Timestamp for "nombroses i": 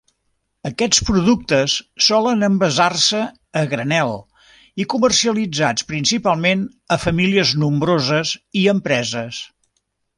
7.67-8.69